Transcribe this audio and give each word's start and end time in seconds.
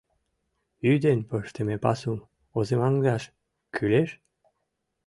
Ӱден 0.91 1.19
пыштыме 1.29 1.75
пасум 1.83 2.19
озымаҥдаш 2.57 3.23
кӱлеш? 3.75 4.09